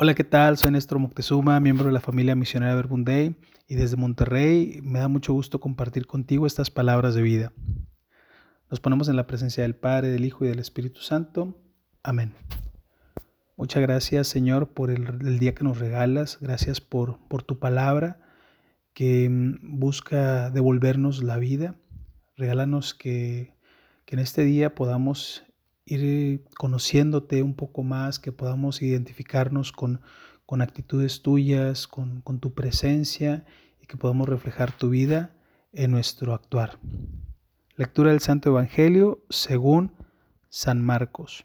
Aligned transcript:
Hola, 0.00 0.14
¿qué 0.14 0.22
tal? 0.22 0.56
Soy 0.56 0.70
Néstor 0.70 1.00
Moctezuma, 1.00 1.58
miembro 1.58 1.86
de 1.86 1.92
la 1.92 1.98
familia 1.98 2.36
misionera 2.36 2.72
Verbunday 2.76 3.34
y 3.66 3.74
desde 3.74 3.96
Monterrey 3.96 4.78
me 4.80 5.00
da 5.00 5.08
mucho 5.08 5.32
gusto 5.32 5.58
compartir 5.58 6.06
contigo 6.06 6.46
estas 6.46 6.70
palabras 6.70 7.16
de 7.16 7.22
vida. 7.22 7.52
Nos 8.70 8.78
ponemos 8.78 9.08
en 9.08 9.16
la 9.16 9.26
presencia 9.26 9.64
del 9.64 9.74
Padre, 9.74 10.10
del 10.10 10.24
Hijo 10.24 10.44
y 10.44 10.48
del 10.48 10.60
Espíritu 10.60 11.00
Santo. 11.00 11.60
Amén. 12.04 12.32
Muchas 13.56 13.82
gracias, 13.82 14.28
Señor, 14.28 14.68
por 14.68 14.92
el, 14.92 15.40
día 15.40 15.56
que 15.56 15.64
nos 15.64 15.80
regalas. 15.80 16.38
Gracias 16.40 16.80
por, 16.80 17.18
tu 17.44 17.58
palabra 17.58 18.20
que 18.94 19.28
mm, 19.28 19.80
busca 19.80 20.50
devolvernos 20.50 21.24
la 21.24 21.38
vida. 21.38 21.74
Regálanos 22.36 22.94
que 22.94 23.52
en 24.06 24.20
este 24.20 24.44
día 24.44 24.76
podamos 24.76 25.42
ir 25.88 26.44
conociéndote 26.56 27.42
un 27.42 27.54
poco 27.54 27.82
más, 27.82 28.18
que 28.18 28.32
podamos 28.32 28.82
identificarnos 28.82 29.72
con, 29.72 30.00
con 30.46 30.62
actitudes 30.62 31.22
tuyas, 31.22 31.86
con, 31.86 32.20
con 32.20 32.40
tu 32.40 32.54
presencia 32.54 33.44
y 33.82 33.86
que 33.86 33.96
podamos 33.96 34.28
reflejar 34.28 34.72
tu 34.72 34.90
vida 34.90 35.32
en 35.72 35.90
nuestro 35.90 36.34
actuar. 36.34 36.78
Lectura 37.76 38.10
del 38.10 38.20
Santo 38.20 38.50
Evangelio 38.50 39.22
según 39.30 39.92
San 40.48 40.82
Marcos. 40.84 41.44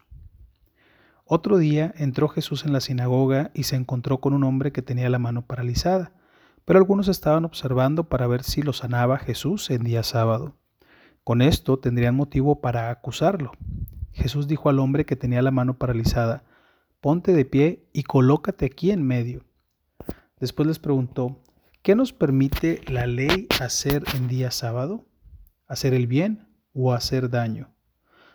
Otro 1.26 1.56
día 1.58 1.94
entró 1.96 2.28
Jesús 2.28 2.64
en 2.64 2.72
la 2.72 2.80
sinagoga 2.80 3.50
y 3.54 3.62
se 3.62 3.76
encontró 3.76 4.20
con 4.20 4.34
un 4.34 4.44
hombre 4.44 4.72
que 4.72 4.82
tenía 4.82 5.08
la 5.08 5.18
mano 5.18 5.46
paralizada, 5.46 6.12
pero 6.64 6.78
algunos 6.78 7.08
estaban 7.08 7.44
observando 7.44 8.08
para 8.08 8.26
ver 8.26 8.42
si 8.42 8.62
lo 8.62 8.72
sanaba 8.72 9.18
Jesús 9.18 9.70
en 9.70 9.84
día 9.84 10.02
sábado. 10.02 10.56
Con 11.22 11.40
esto 11.40 11.78
tendrían 11.78 12.14
motivo 12.14 12.60
para 12.60 12.90
acusarlo. 12.90 13.52
Jesús 14.14 14.46
dijo 14.46 14.68
al 14.68 14.78
hombre 14.78 15.04
que 15.04 15.16
tenía 15.16 15.42
la 15.42 15.50
mano 15.50 15.76
paralizada, 15.76 16.44
ponte 17.00 17.32
de 17.32 17.44
pie 17.44 17.84
y 17.92 18.04
colócate 18.04 18.64
aquí 18.66 18.90
en 18.90 19.02
medio. 19.02 19.44
Después 20.38 20.66
les 20.68 20.78
preguntó, 20.78 21.42
¿qué 21.82 21.94
nos 21.94 22.12
permite 22.12 22.80
la 22.86 23.06
ley 23.06 23.48
hacer 23.60 24.04
en 24.14 24.28
día 24.28 24.50
sábado? 24.50 25.04
¿Hacer 25.66 25.94
el 25.94 26.06
bien 26.06 26.48
o 26.72 26.92
hacer 26.92 27.28
daño? 27.28 27.74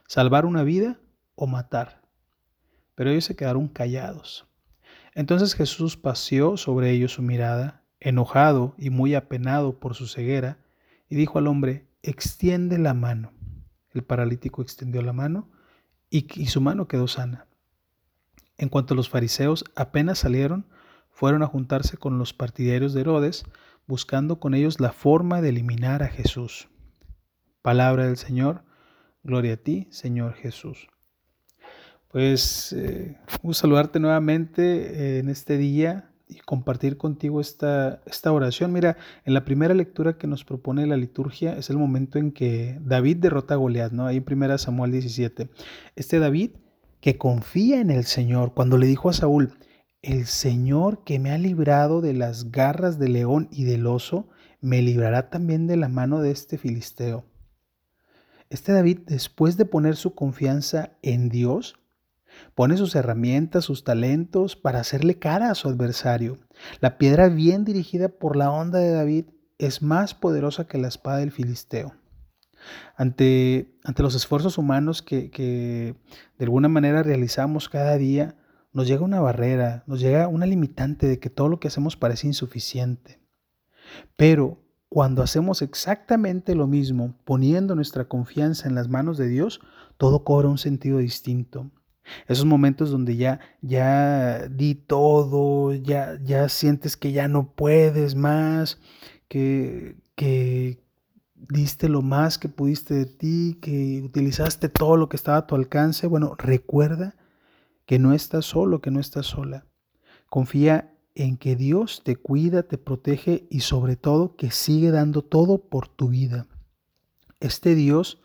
¿Salvar 0.05 0.45
una 0.45 0.63
vida 0.63 0.99
o 1.36 1.47
matar? 1.47 2.02
Pero 2.95 3.11
ellos 3.11 3.25
se 3.25 3.36
quedaron 3.36 3.69
callados. 3.69 4.47
Entonces 5.16 5.55
Jesús 5.55 5.95
paseó 5.95 6.58
sobre 6.58 6.91
ellos 6.91 7.14
su 7.14 7.21
mirada, 7.21 7.83
enojado 7.99 8.75
y 8.77 8.89
muy 8.89 9.16
apenado 9.16 9.80
por 9.80 9.95
su 9.95 10.08
ceguera, 10.08 10.58
y 11.09 11.16
dijo 11.16 11.39
al 11.39 11.47
hombre, 11.47 11.88
extiende 12.03 12.77
la 12.77 12.93
mano. 12.93 13.31
El 13.91 14.03
paralítico 14.03 14.61
extendió 14.61 15.02
la 15.02 15.14
mano 15.14 15.49
y, 16.09 16.47
su 16.47 16.61
mano 16.61 16.88
quedó 16.88 17.07
sana. 17.07 17.47
En 18.57 18.69
cuanto 18.69 18.95
los 18.95 19.09
fariseos 19.09 19.63
apenas 19.75 20.19
salieron, 20.19 20.65
fueron 21.11 21.43
a 21.43 21.47
juntarse 21.47 21.97
con 21.97 22.17
los 22.17 22.33
partidarios 22.33 22.93
de 22.93 23.02
Herodes, 23.02 23.43
buscando 23.88 24.39
con 24.39 24.53
ellos 24.53 24.80
la 24.80 24.91
forma 24.91 25.41
de 25.41 25.49
eliminar 25.49 26.03
a 26.03 26.07
Jesús. 26.07 26.69
Palabra 27.61 28.05
del 28.05 28.17
Señor, 28.17 28.63
gloria 29.23 29.53
a 29.53 29.57
ti, 29.57 29.87
Señor 29.91 30.33
Jesús. 30.33 30.87
Pues 32.09 32.73
eh, 32.73 33.17
un 33.43 33.53
saludarte 33.53 33.99
nuevamente 33.99 35.17
eh, 35.17 35.19
en 35.19 35.30
este 35.30 35.57
día 35.57 36.09
y 36.30 36.38
compartir 36.41 36.95
contigo 36.95 37.41
esta, 37.41 38.02
esta 38.05 38.31
oración. 38.31 38.72
Mira, 38.72 38.97
en 39.25 39.33
la 39.33 39.44
primera 39.44 39.73
lectura 39.73 40.17
que 40.17 40.27
nos 40.27 40.45
propone 40.45 40.86
la 40.86 40.95
liturgia 40.95 41.58
es 41.58 41.71
el 41.71 41.77
momento 41.77 42.19
en 42.19 42.31
que 42.31 42.80
David 42.81 43.17
derrota 43.17 43.55
a 43.55 43.58
Goliat, 43.58 43.91
¿no? 43.91 44.05
Ahí 44.05 44.17
en 44.17 44.25
1 44.31 44.58
Samuel 44.59 44.91
17. 44.91 45.49
Este 45.95 46.19
David 46.19 46.52
que 47.02 47.17
confía 47.17 47.81
en 47.81 47.89
el 47.89 48.05
Señor, 48.05 48.53
cuando 48.53 48.77
le 48.77 48.86
dijo 48.86 49.09
a 49.09 49.13
Saúl, 49.13 49.53
el 50.02 50.27
Señor 50.27 51.03
que 51.03 51.17
me 51.17 51.31
ha 51.31 51.38
librado 51.38 51.99
de 51.99 52.13
las 52.13 52.52
garras 52.52 52.99
del 52.99 53.14
león 53.14 53.49
y 53.52 53.64
del 53.64 53.88
oso, 53.88 54.30
me 54.61 54.81
librará 54.81 55.30
también 55.30 55.66
de 55.66 55.77
la 55.77 55.89
mano 55.89 56.21
de 56.21 56.31
este 56.31 56.58
filisteo. 56.58 57.25
Este 58.49 58.71
David, 58.71 58.99
después 59.05 59.58
de 59.58 59.65
poner 59.65 59.95
su 59.95 60.14
confianza 60.14 60.92
en 61.02 61.30
Dios, 61.30 61.76
Pone 62.55 62.77
sus 62.77 62.95
herramientas, 62.95 63.66
sus 63.66 63.83
talentos 63.83 64.55
para 64.55 64.80
hacerle 64.80 65.20
cara 65.20 65.50
a 65.50 65.55
su 65.55 65.67
adversario. 65.70 66.39
La 66.80 66.98
piedra 66.98 67.30
bien 67.30 67.66
dirigida 67.66 68.10
por 68.10 68.36
la 68.36 68.52
onda 68.52 68.80
de 68.80 68.92
David 68.92 69.26
es 69.58 69.82
más 69.82 70.14
poderosa 70.14 70.67
que 70.67 70.77
la 70.77 70.88
espada 70.88 71.17
del 71.17 71.32
filisteo. 71.32 71.94
Ante, 72.98 73.77
ante 73.83 74.04
los 74.04 74.16
esfuerzos 74.16 74.58
humanos 74.58 75.02
que, 75.02 75.32
que 75.32 75.95
de 76.38 76.45
alguna 76.45 76.67
manera 76.67 77.04
realizamos 77.04 77.70
cada 77.70 77.98
día, 77.98 78.36
nos 78.73 78.88
llega 78.88 79.04
una 79.04 79.21
barrera, 79.21 79.83
nos 79.88 80.00
llega 80.00 80.27
una 80.27 80.45
limitante 80.45 81.08
de 81.08 81.20
que 81.20 81.30
todo 81.30 81.50
lo 81.50 81.60
que 81.60 81.70
hacemos 81.70 81.95
parece 81.95 82.27
insuficiente. 82.27 83.20
Pero 84.16 84.61
cuando 84.89 85.21
hacemos 85.21 85.61
exactamente 85.61 86.56
lo 86.56 86.67
mismo, 86.67 87.16
poniendo 87.23 87.76
nuestra 87.76 88.06
confianza 88.08 88.67
en 88.67 88.76
las 88.76 88.89
manos 88.89 89.17
de 89.17 89.27
Dios, 89.27 89.61
todo 89.98 90.23
cobra 90.23 90.48
un 90.48 90.58
sentido 90.58 90.98
distinto. 90.98 91.71
Esos 92.27 92.45
momentos 92.45 92.92
donde 92.92 93.15
ya, 93.15 93.39
ya 93.61 94.47
di 94.47 94.75
todo, 94.75 95.73
ya, 95.73 96.20
ya 96.23 96.49
sientes 96.49 96.97
que 96.97 97.11
ya 97.11 97.27
no 97.27 97.52
puedes 97.52 98.15
más, 98.15 98.80
que, 99.27 99.97
que 100.15 100.80
diste 101.36 101.89
lo 101.89 102.02
más 102.02 102.37
que 102.37 102.49
pudiste 102.49 102.93
de 102.93 103.05
ti, 103.05 103.58
que 103.61 104.02
utilizaste 104.03 104.70
todo 104.70 104.97
lo 104.97 105.09
que 105.09 105.17
estaba 105.17 105.37
a 105.37 105.47
tu 105.47 105.55
alcance. 105.55 106.08
Bueno, 106.08 106.36
recuerda 106.37 107.15
que 107.86 107.99
no 107.99 108.14
estás 108.14 108.45
solo, 108.45 108.81
que 108.81 108.91
no 108.91 108.99
estás 108.99 109.26
sola. 109.26 109.65
Confía 110.27 110.93
en 111.15 111.37
que 111.37 111.55
Dios 111.55 112.03
te 112.03 112.15
cuida, 112.15 112.64
te 112.64 112.77
protege 112.77 113.47
y 113.49 113.61
sobre 113.61 113.95
todo 113.95 114.36
que 114.36 114.52
sigue 114.52 114.91
dando 114.91 115.23
todo 115.23 115.58
por 115.58 115.87
tu 115.87 116.09
vida. 116.09 116.47
Este 117.39 117.76
Dios 117.76 118.21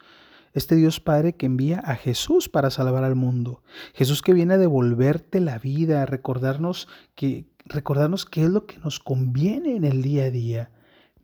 este 0.55 0.77
Dios 0.77 1.01
Padre 1.01 1.35
que 1.35 1.47
envía 1.47 1.81
a 1.81 1.97
Jesús 1.97 2.49
para 2.49 2.71
salvar 2.71 3.05
al 3.05 3.17
mundo. 3.17 3.63
Jesús 3.93 4.23
que 4.23 4.33
viene 4.33 4.55
a 4.55 4.59
devolverte 4.59 5.41
la 5.41 5.59
vida, 5.59 6.03
a 6.03 6.07
recordarnos 6.07 6.89
que 7.15 7.53
recordarnos 7.67 8.25
qué 8.25 8.45
es 8.45 8.51
lo 8.51 8.67
que 8.67 8.79
nos 8.79 9.01
conviene 9.01 9.77
en 9.77 9.85
el 9.85 10.03
día 10.03 10.25
a 10.25 10.31
día. 10.31 10.71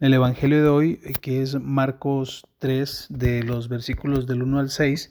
En 0.01 0.07
el 0.07 0.15
Evangelio 0.15 0.63
de 0.63 0.69
hoy, 0.69 1.01
eh, 1.05 1.13
que 1.13 1.43
es 1.43 1.61
Marcos 1.61 2.47
3, 2.59 3.07
de 3.11 3.43
los 3.43 3.69
versículos 3.69 4.27
del 4.27 4.43
1 4.43 4.59
al 4.59 4.71
6, 4.71 5.11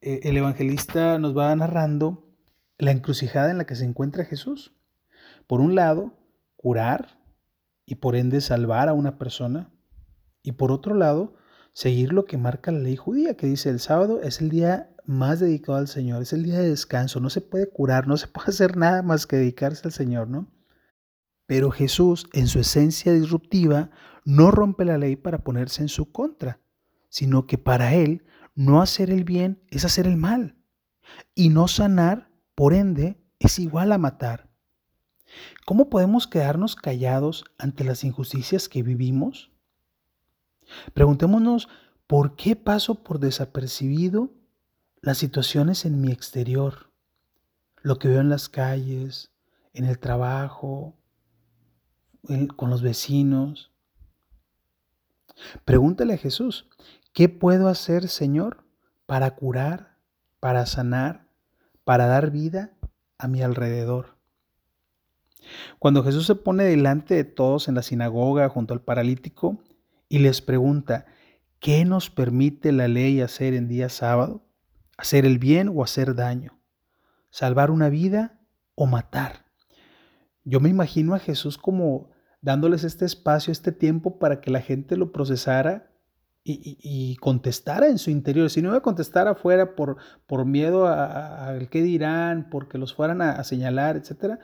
eh, 0.00 0.20
el 0.24 0.36
evangelista 0.36 1.18
nos 1.18 1.36
va 1.36 1.54
narrando 1.54 2.28
la 2.78 2.90
encrucijada 2.90 3.50
en 3.50 3.58
la 3.58 3.66
que 3.66 3.76
se 3.76 3.84
encuentra 3.84 4.24
Jesús. 4.24 4.74
Por 5.46 5.60
un 5.60 5.74
lado, 5.74 6.18
curar 6.56 7.20
y 7.86 7.96
por 7.96 8.16
ende 8.16 8.40
salvar 8.40 8.88
a 8.88 8.94
una 8.94 9.18
persona. 9.18 9.72
Y 10.42 10.52
por 10.52 10.72
otro 10.72 10.94
lado, 10.94 11.34
seguir 11.72 12.12
lo 12.12 12.24
que 12.24 12.38
marca 12.38 12.70
la 12.70 12.80
ley 12.80 12.96
judía, 12.96 13.36
que 13.36 13.46
dice 13.46 13.70
el 13.70 13.80
sábado 13.80 14.20
es 14.22 14.40
el 14.40 14.50
día 14.50 14.90
más 15.04 15.40
dedicado 15.40 15.78
al 15.78 15.88
Señor, 15.88 16.22
es 16.22 16.32
el 16.32 16.44
día 16.44 16.58
de 16.58 16.68
descanso, 16.68 17.20
no 17.20 17.30
se 17.30 17.40
puede 17.40 17.68
curar, 17.68 18.06
no 18.06 18.16
se 18.16 18.28
puede 18.28 18.48
hacer 18.50 18.76
nada 18.76 19.02
más 19.02 19.26
que 19.26 19.36
dedicarse 19.36 19.82
al 19.86 19.92
Señor, 19.92 20.28
¿no? 20.28 20.50
Pero 21.46 21.70
Jesús, 21.70 22.28
en 22.32 22.46
su 22.46 22.60
esencia 22.60 23.12
disruptiva, 23.12 23.90
no 24.24 24.50
rompe 24.50 24.84
la 24.84 24.98
ley 24.98 25.16
para 25.16 25.44
ponerse 25.44 25.82
en 25.82 25.88
su 25.88 26.12
contra, 26.12 26.60
sino 27.08 27.46
que 27.46 27.58
para 27.58 27.94
Él 27.94 28.24
no 28.54 28.80
hacer 28.80 29.10
el 29.10 29.24
bien 29.24 29.62
es 29.68 29.84
hacer 29.84 30.06
el 30.06 30.16
mal. 30.16 30.56
Y 31.34 31.50
no 31.50 31.68
sanar, 31.68 32.30
por 32.54 32.72
ende, 32.72 33.22
es 33.38 33.58
igual 33.58 33.92
a 33.92 33.98
matar. 33.98 34.50
¿Cómo 35.66 35.90
podemos 35.90 36.26
quedarnos 36.26 36.76
callados 36.76 37.44
ante 37.58 37.84
las 37.84 38.04
injusticias 38.04 38.68
que 38.68 38.82
vivimos? 38.82 39.51
Preguntémonos, 40.94 41.68
¿por 42.06 42.36
qué 42.36 42.56
paso 42.56 43.02
por 43.02 43.18
desapercibido 43.18 44.30
las 45.00 45.18
situaciones 45.18 45.84
en 45.84 46.00
mi 46.00 46.10
exterior? 46.12 46.90
Lo 47.82 47.98
que 47.98 48.08
veo 48.08 48.20
en 48.20 48.28
las 48.28 48.48
calles, 48.48 49.32
en 49.72 49.84
el 49.84 49.98
trabajo, 49.98 50.94
con 52.56 52.70
los 52.70 52.82
vecinos. 52.82 53.72
Pregúntale 55.64 56.14
a 56.14 56.18
Jesús, 56.18 56.68
¿qué 57.12 57.28
puedo 57.28 57.68
hacer, 57.68 58.08
Señor, 58.08 58.64
para 59.06 59.34
curar, 59.34 59.96
para 60.40 60.66
sanar, 60.66 61.26
para 61.84 62.06
dar 62.06 62.30
vida 62.30 62.72
a 63.18 63.26
mi 63.26 63.42
alrededor? 63.42 64.16
Cuando 65.78 66.04
Jesús 66.04 66.26
se 66.26 66.36
pone 66.36 66.64
delante 66.64 67.14
de 67.14 67.24
todos 67.24 67.66
en 67.66 67.74
la 67.74 67.82
sinagoga 67.82 68.48
junto 68.48 68.74
al 68.74 68.80
paralítico, 68.80 69.58
y 70.12 70.18
les 70.18 70.42
pregunta, 70.42 71.06
¿qué 71.58 71.86
nos 71.86 72.10
permite 72.10 72.70
la 72.70 72.86
ley 72.86 73.22
hacer 73.22 73.54
en 73.54 73.66
día 73.66 73.88
sábado? 73.88 74.44
¿Hacer 74.98 75.24
el 75.24 75.38
bien 75.38 75.72
o 75.74 75.82
hacer 75.82 76.14
daño? 76.14 76.60
¿Salvar 77.30 77.70
una 77.70 77.88
vida 77.88 78.38
o 78.74 78.84
matar? 78.84 79.46
Yo 80.44 80.60
me 80.60 80.68
imagino 80.68 81.14
a 81.14 81.18
Jesús 81.18 81.56
como 81.56 82.10
dándoles 82.42 82.84
este 82.84 83.06
espacio, 83.06 83.52
este 83.52 83.72
tiempo 83.72 84.18
para 84.18 84.42
que 84.42 84.50
la 84.50 84.60
gente 84.60 84.98
lo 84.98 85.12
procesara 85.12 85.90
y, 86.44 87.16
contestara 87.16 87.86
en 87.86 87.96
su 87.96 88.10
interior. 88.10 88.50
Si 88.50 88.60
no 88.60 88.68
iba 88.68 88.76
a 88.76 88.82
contestar 88.82 89.28
afuera 89.28 89.74
por, 89.74 89.96
por 90.26 90.44
miedo 90.44 90.88
al 90.88 91.70
qué 91.70 91.80
dirán, 91.80 92.50
porque 92.50 92.76
los 92.76 92.92
fueran 92.92 93.22
a, 93.22 93.42
señalar, 93.44 93.96
etc., 93.96 94.38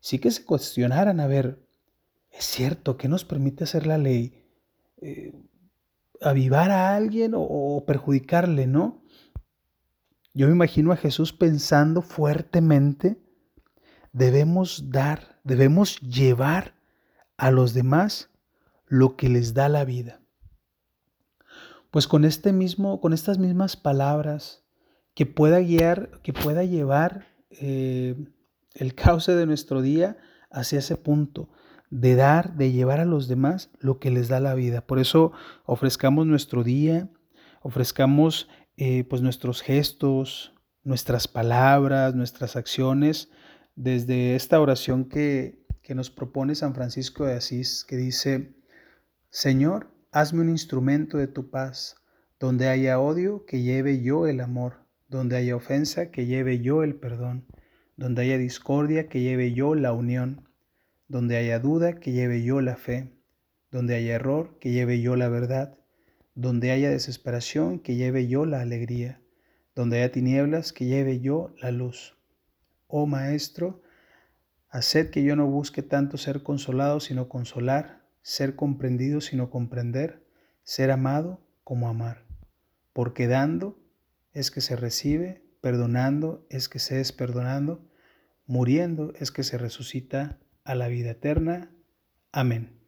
sí 0.00 0.18
que 0.18 0.30
se 0.30 0.44
cuestionaran, 0.44 1.18
a 1.18 1.26
ver, 1.26 1.66
¿es 2.30 2.44
cierto 2.44 2.98
que 2.98 3.08
nos 3.08 3.24
permite 3.24 3.64
hacer 3.64 3.86
la 3.86 3.96
ley? 3.96 4.43
Eh, 5.06 5.32
¿Avivar 6.22 6.70
a 6.70 6.96
alguien 6.96 7.32
o 7.36 7.84
perjudicarle, 7.86 8.66
no? 8.66 9.02
Yo 10.32 10.46
me 10.46 10.54
imagino 10.54 10.92
a 10.92 10.96
Jesús 10.96 11.34
pensando 11.34 12.00
fuertemente, 12.00 13.22
debemos 14.12 14.90
dar, 14.90 15.38
debemos 15.44 16.00
llevar 16.00 16.74
a 17.36 17.50
los 17.50 17.74
demás 17.74 18.30
lo 18.86 19.16
que 19.16 19.28
les 19.28 19.52
da 19.52 19.68
la 19.68 19.84
vida. 19.84 20.22
Pues 21.90 22.08
con 22.08 22.24
este 22.24 22.54
mismo, 22.54 23.02
con 23.02 23.12
estas 23.12 23.38
mismas 23.38 23.76
palabras, 23.76 24.64
que 25.12 25.26
pueda 25.26 25.60
guiar, 25.60 26.22
que 26.22 26.32
pueda 26.32 26.64
llevar 26.64 27.26
eh, 27.50 28.16
el 28.72 28.94
cauce 28.94 29.34
de 29.34 29.44
nuestro 29.44 29.82
día 29.82 30.16
hacia 30.50 30.78
ese 30.78 30.96
punto 30.96 31.50
de 31.90 32.14
dar, 32.14 32.56
de 32.56 32.72
llevar 32.72 33.00
a 33.00 33.04
los 33.04 33.28
demás 33.28 33.70
lo 33.78 33.98
que 33.98 34.10
les 34.10 34.28
da 34.28 34.40
la 34.40 34.54
vida. 34.54 34.86
Por 34.86 34.98
eso 34.98 35.32
ofrezcamos 35.64 36.26
nuestro 36.26 36.64
día, 36.64 37.08
ofrezcamos 37.62 38.48
eh, 38.76 39.04
pues 39.04 39.22
nuestros 39.22 39.62
gestos, 39.62 40.54
nuestras 40.82 41.28
palabras, 41.28 42.14
nuestras 42.14 42.56
acciones, 42.56 43.30
desde 43.76 44.34
esta 44.34 44.60
oración 44.60 45.06
que, 45.06 45.64
que 45.82 45.94
nos 45.94 46.10
propone 46.10 46.54
San 46.54 46.74
Francisco 46.74 47.24
de 47.24 47.34
Asís, 47.34 47.84
que 47.88 47.96
dice, 47.96 48.54
Señor, 49.30 49.90
hazme 50.12 50.42
un 50.42 50.50
instrumento 50.50 51.18
de 51.18 51.26
tu 51.26 51.50
paz, 51.50 51.96
donde 52.38 52.68
haya 52.68 53.00
odio, 53.00 53.44
que 53.46 53.62
lleve 53.62 54.02
yo 54.02 54.26
el 54.26 54.40
amor, 54.40 54.84
donde 55.08 55.36
haya 55.36 55.56
ofensa, 55.56 56.10
que 56.10 56.26
lleve 56.26 56.60
yo 56.60 56.82
el 56.82 56.94
perdón, 56.96 57.46
donde 57.96 58.22
haya 58.22 58.38
discordia, 58.38 59.08
que 59.08 59.20
lleve 59.20 59.52
yo 59.52 59.74
la 59.74 59.92
unión, 59.92 60.48
donde 61.08 61.36
haya 61.36 61.58
duda, 61.58 62.00
que 62.00 62.12
lleve 62.12 62.42
yo 62.42 62.60
la 62.60 62.76
fe, 62.76 63.12
donde 63.70 63.94
haya 63.94 64.14
error, 64.14 64.58
que 64.58 64.72
lleve 64.72 65.00
yo 65.00 65.16
la 65.16 65.28
verdad, 65.28 65.76
donde 66.34 66.70
haya 66.70 66.90
desesperación, 66.90 67.78
que 67.78 67.96
lleve 67.96 68.26
yo 68.26 68.46
la 68.46 68.60
alegría, 68.60 69.20
donde 69.74 69.98
haya 69.98 70.12
tinieblas, 70.12 70.72
que 70.72 70.86
lleve 70.86 71.20
yo 71.20 71.54
la 71.60 71.70
luz. 71.70 72.16
Oh 72.86 73.06
Maestro, 73.06 73.82
haced 74.70 75.10
que 75.10 75.22
yo 75.22 75.36
no 75.36 75.46
busque 75.46 75.82
tanto 75.82 76.16
ser 76.16 76.42
consolado, 76.42 77.00
sino 77.00 77.28
consolar, 77.28 78.02
ser 78.22 78.56
comprendido, 78.56 79.20
sino 79.20 79.50
comprender, 79.50 80.24
ser 80.62 80.90
amado 80.90 81.40
como 81.62 81.88
amar. 81.88 82.24
Porque 82.92 83.26
dando 83.26 83.78
es 84.32 84.50
que 84.50 84.60
se 84.60 84.76
recibe, 84.76 85.42
perdonando 85.60 86.46
es 86.50 86.68
que 86.68 86.78
se 86.78 87.00
es 87.00 87.12
perdonando, 87.12 87.84
muriendo 88.46 89.12
es 89.18 89.30
que 89.30 89.42
se 89.44 89.58
resucita 89.58 90.38
a 90.64 90.74
la 90.74 90.88
vida 90.88 91.10
eterna. 91.10 91.70
Amén. 92.32 92.83